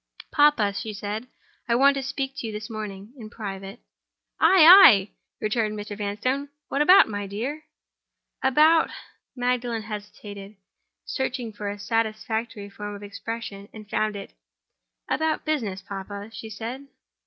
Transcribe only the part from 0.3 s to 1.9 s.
"Papa," she said, "I